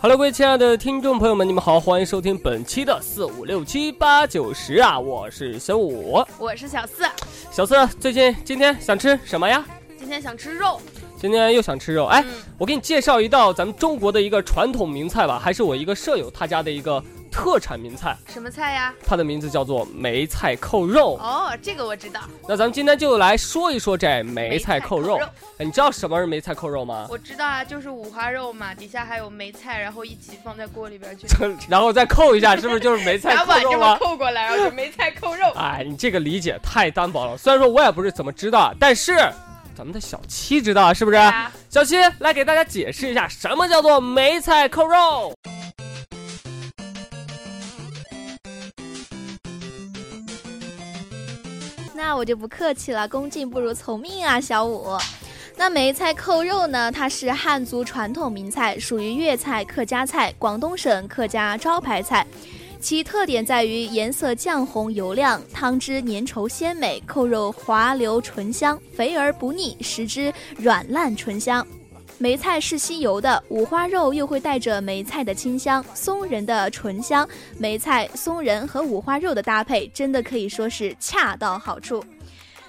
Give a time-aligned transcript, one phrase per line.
[0.00, 7.02] Hello，各位亲爱的听众朋友们，你们好，欢迎收听本期的四五六七八九十啊，我是小五，我是小四。
[7.50, 9.64] 小四，最近今天想吃什么呀？
[9.98, 10.80] 今天想吃肉。
[11.16, 12.24] 今天又想吃肉，哎，
[12.56, 18.16] 我给你介绍一道咱们中国的一个传统名菜吧，还是我一个舍友他家的一个特产名菜。
[18.28, 18.92] 什么菜呀？
[19.06, 21.16] 它的名字叫做梅菜扣肉。
[21.22, 22.20] 哦，这个我知道。
[22.48, 25.18] 那咱们今天就来说一说这梅菜扣肉。
[25.58, 27.06] 哎，你知道什么是梅菜扣肉吗？
[27.10, 31.26] 我知道啊，就是五花肉嘛，底下还有梅菜，然后一起放在锅里边去，
[31.68, 33.96] 然后再扣一下，是不是就是梅菜扣肉吗？
[33.98, 35.50] 扣过来，然后就梅菜扣肉。
[35.56, 37.36] 哎，你这个理解太单薄了。
[37.36, 39.16] 虽然说我也不是怎么知道，但是。
[39.76, 41.16] 咱们的小七知道是不是？
[41.70, 45.32] 小七来给大家解释一下，什么叫做梅菜扣肉。
[51.98, 54.96] 那我就不客气了，恭敬不如从命啊，小五。
[55.56, 56.92] 那梅菜扣肉呢？
[56.92, 62.24] 它是汉族传统名菜，属于粤菜、客家菜，广东省客家招牌菜。
[62.80, 71.66] 其特点在于颜色酱红油亮，汤汁粘稠鲜美，扣肉滑溜醇香，肥而不腻，食之软烂醇香。
[72.20, 77.26] 梅菜是吸油的，五花肉又会带着梅菜的清香、松仁的醇香，
[77.58, 82.04] 梅菜、松仁和五花肉的搭配真的可以说是恰到好处。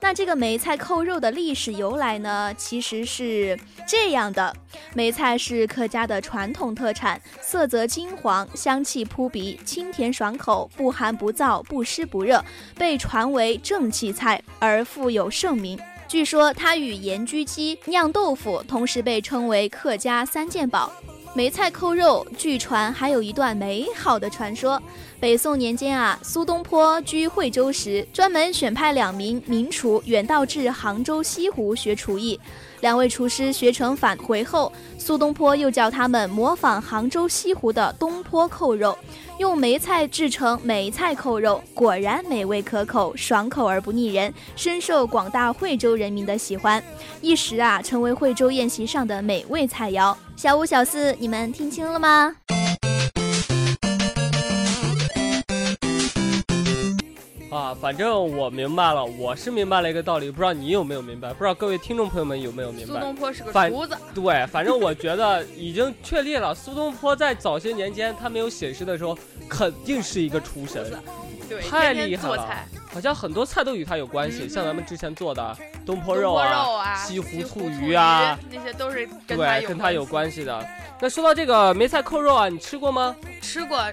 [0.00, 2.54] 那这个梅菜扣肉的历史由来呢？
[2.56, 4.54] 其实是这样的：
[4.94, 12.42] 梅菜是客家的传统特产，色泽金黄，香气扑鼻，清甜爽口，不寒不燥，不湿不热，
[12.78, 15.78] 被传为正气菜而富有盛名。
[16.14, 20.92] 据说它与盐焗鸡、酿豆腐同时被称为客家三件宝。
[21.34, 24.80] 梅菜扣肉，据传还有一段美好的传说。
[25.18, 32.38] 北宋年间啊，苏东坡居惠州时，专门选派两名名厨远道至杭州西湖学厨艺。
[32.84, 38.94] 两位厨师学成返回后，苏东坡又叫他们模仿杭州西湖的东坡扣肉，
[39.38, 46.84] 用梅菜制成梅菜扣肉，果然美味可口，爽口而不腻人，深受广大惠州人民的喜欢，
[47.22, 50.14] 一时啊成为惠州宴席上的美味菜肴。
[50.36, 52.36] 小五、小四，你们听清了吗？
[57.74, 61.32] 啊，反正我明白了，我是明白了一个道理，不知道你有没有明白？
[61.32, 62.94] 不知道各位听众朋友们有没有明白？
[62.94, 63.96] 苏东坡是个厨子。
[64.14, 69.16] 对，反正我觉得已经确立了，苏东坡在早些年间他没有写诗的时候，
[69.48, 70.84] 肯定是一个厨神，
[71.48, 72.48] 对，太厉害了。
[72.94, 80.64] 好像很多菜都与它有关系，像咱们之前做的东坡肉啊、西湖醋鱼啊，那些都是对跟它有关系的。
[81.00, 83.16] 那说到这个梅菜扣肉啊，你吃过吗？
[83.42, 83.84] 吃过，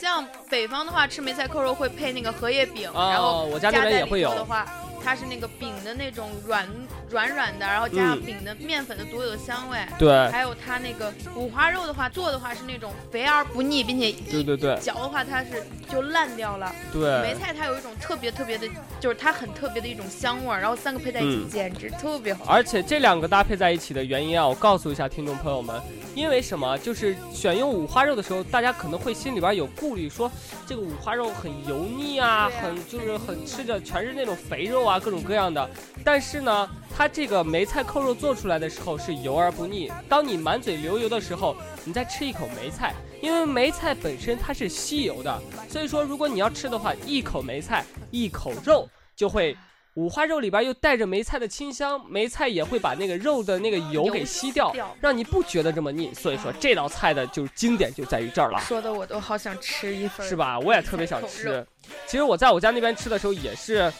[0.00, 4.64] 像北方的话，吃梅菜扣肉会配那个荷叶饼，然后我家那边也会有的话。
[5.04, 6.66] 它是那个饼的那种软
[7.10, 9.78] 软软的，然后加上饼的面粉的独有的香味。
[9.98, 16.74] 对，还有它那个五花肉的话，做的话是那种肥而不腻，并且对对对，嚼的话它是就烂掉了。
[16.92, 18.66] 对，梅菜它有一种特别特别的，
[18.98, 22.44] 就是它很特别的一种香味儿，然后三个配在一起简直特别好。
[22.46, 25.80] 而且这两个搭配在一起的原因啊，我告诉一下听众朋友们，
[26.14, 26.78] 因为什么？
[26.78, 30.30] 就是选用五花肉的时候，大家可能会心里边有顾虑，说
[30.66, 35.00] 这个五花肉很油腻啊，很就是很吃着全是那种肥肉啊。
[35.00, 35.68] 各种各样的，
[36.04, 39.90] 但是呢，它这个梅菜扣肉做出来的时候是油而不腻。
[40.08, 49.56] 当你满嘴流油的时候，你再吃一口梅菜，因为梅菜本身它是吸油的，所以说如果你要吃的话，一口梅菜，一口肉，就会
[49.94, 56.12] 五花肉里边又带着梅菜的清香，梅菜也会把那个肉的那个油给吸掉，让你不觉得这么腻。
[56.12, 58.58] 所以说这道菜的就是经典就在于这儿了。
[58.60, 60.58] 说的我都好想吃一份，是吧？
[60.58, 61.64] 我也特别想吃。
[62.06, 63.92] 其实我在我家那边吃的时候也是。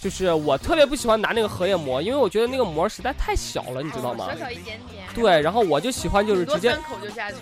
[0.00, 4.28] 就是我特别不喜欢拿那个荷叶膜，因为我觉得那个膜实在太小了，你知道吗？
[4.32, 5.04] 小小一点点。
[5.14, 6.74] 对，然后我就喜欢就是直接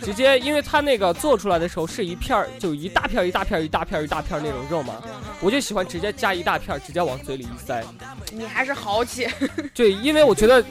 [0.03, 4.97] 直接，因为它那个做出来的时候是一片儿，就一大片一大片一大片一大片那种肉嘛，
[5.41, 7.85] 我就喜欢直接加一大片，直接往嘴里一塞。
[8.33, 9.29] 你还是豪气。
[9.73, 10.65] 对，因为我觉得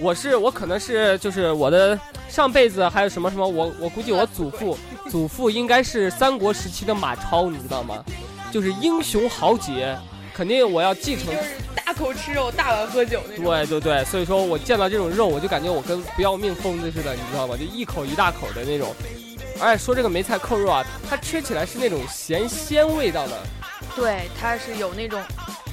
[0.00, 1.98] 我是我可能是就是我的
[2.30, 4.78] 上辈子还有什么什么，我我估计我祖父
[5.10, 8.02] 祖父应该是三国时期的马超，你知道吗？
[8.50, 9.94] 就是英雄豪杰。
[10.36, 11.34] 肯定我要继承，
[11.74, 13.46] 大口吃肉，大碗喝酒那种。
[13.46, 17.56] 对对对，所以说我见到这种肉，我就感觉我跟不要命疯子似的，你知道吗？
[17.56, 18.94] 就一口一大口的那种。
[19.58, 23.32] 而且说这个梅菜扣肉啊，它吃起来是那种咸鲜味道的。
[23.94, 25.18] 对，它是有那种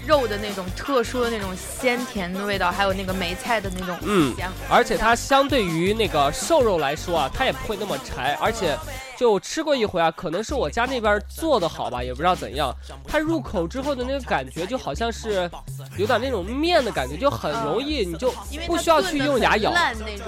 [0.05, 4.51] 肉的那种特殊的那种鲜甜的味道，还有那个梅菜的那种嗯香。
[4.69, 8.77] 而且它相对于那个瘦肉来说啊，它也不会那么柴，而且
[9.17, 12.73] 就吃过一回啊，可能是我家那边做的好吧，也不知道怎样，
[13.07, 15.49] 它入口之后的那个感觉就好像是
[15.97, 18.33] 有点那种面的感觉，就很容易你就
[18.65, 19.73] 不需要去用牙咬，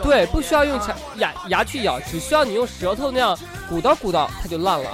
[0.01, 3.37] 对，不需要用牙牙牙去咬，只需要你用舌头那样
[3.67, 4.89] 鼓捣鼓捣，它就烂了。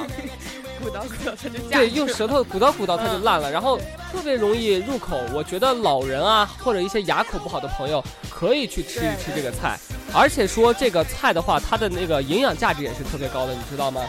[0.81, 3.79] 鼓捣鼓捣它就对，用舌头鼓捣鼓捣它就烂了，然后
[4.11, 5.21] 特别容易入口。
[5.33, 9.79] 我觉得老人啊，或者一些牙口不好的朋友可以去吃一吃这个菜。
[10.13, 14.01] 而且说这个菜的话，它的那个营养价值也是特别高的，你知道吗？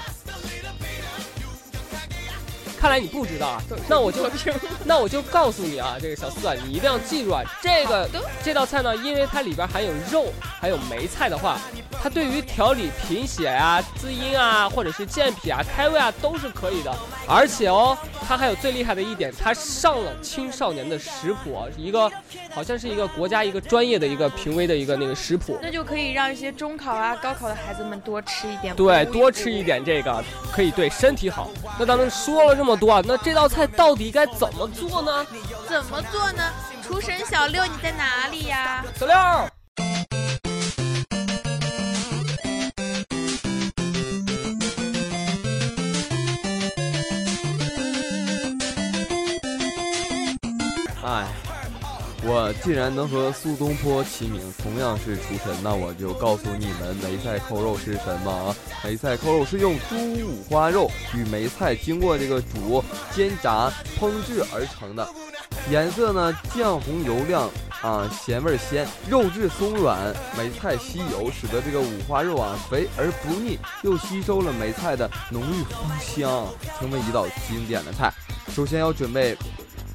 [2.81, 4.29] 看来你不知道啊，那我就
[4.85, 8.11] 那我就告诉你啊，这个小四啊，你一定要记住啊，这个
[8.43, 11.61] 这道菜呢，因为它里边含有肉，还有梅菜的话，
[12.03, 16.93] 它对于调理贫血啊、滋阴啊，或者是健脾啊、开胃啊，都是可以的。
[17.29, 17.97] 而且哦，
[18.33, 22.11] 它还有最厉害的一点，他上了青少年的食谱，一个
[22.51, 25.59] 好像是一个国家一个专业的一个评委的一个那个食谱。
[25.61, 28.75] 那就可以让一些中考啊、高考的孩子们多吃一点。
[28.75, 31.51] 对，多吃一点这个可以对身体好。
[31.79, 35.27] 那咱们说了这么多啊，那这道菜到底该怎么做呢？
[35.69, 36.43] 怎么做呢？
[36.83, 38.83] 厨神小六，你在哪里呀？
[38.99, 39.52] 小六。
[52.25, 58.57] 我既然能和苏东坡齐名，同样是厨神，那我就告诉你们梅菜扣肉是什么啊？
[58.85, 62.83] 梅菜扣肉是用猪五花肉与梅菜经过这个煮、
[63.13, 65.09] 煎炸、烹制而成的，
[65.69, 67.51] 颜色呢酱红油亮
[67.83, 76.47] 啊，咸味鲜，肉质松软，梅菜吸油，使得这个五花肉啊肥而不腻，又吸收了梅菜的浓郁芳香，
[76.79, 78.15] 成为一道经典的菜。
[78.55, 79.37] 首先要准备。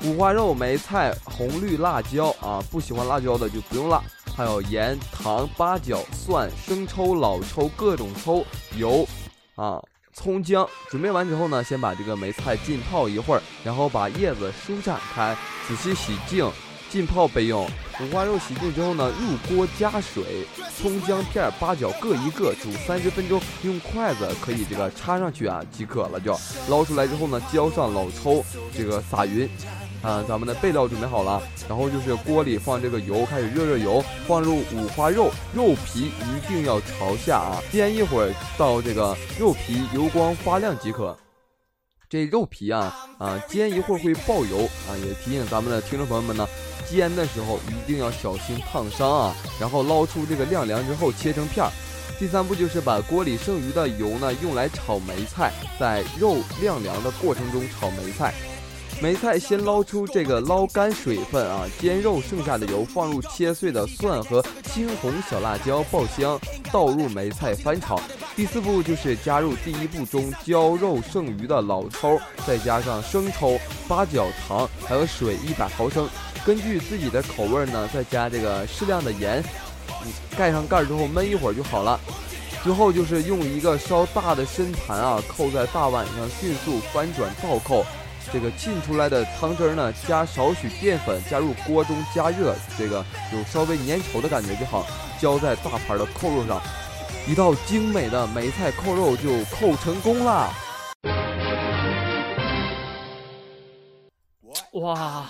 [0.05, 4.01] 五花肉、梅菜、红绿辣椒啊，不喜欢辣椒的就不用辣。
[4.35, 8.45] 还有盐、糖、八角、蒜、生抽、老抽、各种抽、
[8.77, 9.07] 油
[9.55, 9.81] 啊、
[10.13, 10.67] 葱姜。
[10.89, 15.35] 准备完之后呢，先把这个梅菜浸泡一会儿，然后把叶子舒展开，
[15.67, 16.47] 仔细洗净，
[16.91, 17.67] 浸泡备用。
[17.99, 20.45] 五花肉洗净之后呢，入锅加水，
[20.79, 26.19] 葱姜片、八角各一个，煮三十分钟，用筷子可以这个插上去啊即可了。
[26.19, 26.39] 就
[26.69, 29.49] 捞出来之后呢，浇上老抽，这个撒匀。
[30.01, 41.17] 啊，咱们的备料准备好了，然后就是锅里放这个油，开始热热油，放入五花肉，肉皮一定要朝下啊，煎一会儿到这个肉皮油光发亮即可。
[42.09, 46.47] 这肉皮啊啊，煎一会儿会爆油啊，也提醒咱们的听众朋友们呢，
[46.89, 49.35] 煎的时候一定要小心烫伤啊。
[49.59, 51.69] 然后捞出这个晾凉之后切成片儿。
[52.17, 58.33] 第三步就是把锅里剩余的油呢用来炒梅菜，在肉晾凉的过程中炒梅菜。
[58.99, 66.39] 梅菜先捞出这个捞干水分啊，煎肉剩下的油放入切碎的蒜和青红小辣椒爆香，
[66.71, 68.01] 倒入梅菜翻炒。
[68.35, 76.09] 第四步就是加入第一步中浇肉剩余的老抽，再加上生抽、八角、糖，还有水一百毫升，
[76.43, 79.43] 根据自己的口味呢，再加这个适量的盐。
[80.35, 81.99] 盖上盖之后焖一会儿就好了。
[82.63, 87.85] 最后就是用一个稍大的深盘啊，扣在大碗上，迅速翻转倒扣。
[88.31, 93.03] 这个浸出来的汤汁呢，加少许淀粉，加入锅中加热，这个
[93.33, 94.85] 有稍微粘稠的感觉就好，
[95.19, 96.61] 浇在大盘的扣肉上，
[97.27, 100.53] 一道精美的梅菜扣肉就扣成功啦！
[104.73, 105.25] 哇，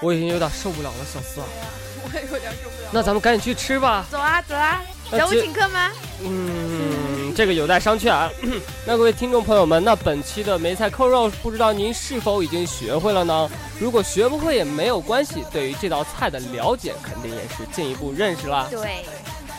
[0.00, 1.46] 我已经有点受不了了，小四啊，
[2.04, 2.88] 我也有点受不了。
[2.92, 4.06] 那咱们赶紧去吃吧。
[4.10, 4.80] 走啊走啊，
[5.10, 5.90] 那小五请客吗？
[6.22, 6.87] 嗯，
[7.38, 8.28] 这个有待商榷啊。
[8.84, 13.48] 那各位听众朋友们，那本期的梅菜扣肉，不知道您是否已经学会了呢？
[13.78, 18.66] 如果学不会也没有关系，对于这道菜的了解，肯定也是进一步认识啦。
[18.68, 19.04] 对，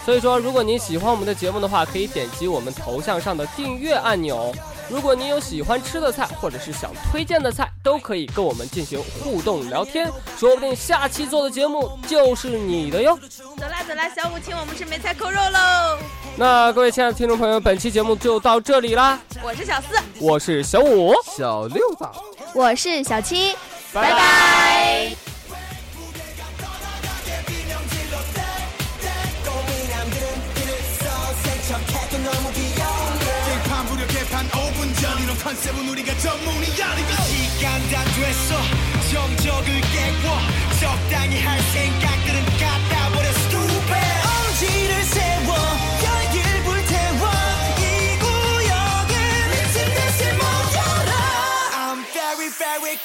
[0.04, 4.54] 所以说，如果您喜欢我们的节目的话，可以点击我们头像上的订阅按钮。
[4.90, 13.18] 如果您有喜欢吃的菜，或者是想推荐的菜，都可以跟我们进行互动聊天，说不定下期做的节目就是你的哟。
[13.56, 15.98] 走啦走啦，小五请我们吃梅菜扣肉喽。
[16.38, 19.20] 那各位亲爱的听众朋友，本期节目就到这里啦。
[19.44, 19.88] 我是小四，
[20.20, 22.06] 我是小五，小六子。
[22.54, 23.56] 我是小七，
[23.94, 25.12] 拜拜。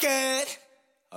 [0.05, 0.44] pocket.